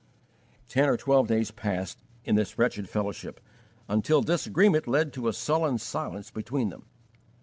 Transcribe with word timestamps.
Ten 0.67 0.89
or 0.89 0.97
twelve 0.97 1.27
days 1.27 1.51
passed 1.51 1.99
in 2.25 2.33
this 2.33 2.57
wretched 2.57 2.89
fellowship, 2.89 3.39
until 3.87 4.23
disagreement 4.23 4.87
led 4.87 5.13
to 5.13 5.27
a 5.27 5.31
sullen 5.33 5.77
silence 5.77 6.31
between 6.31 6.69
them. 6.71 6.85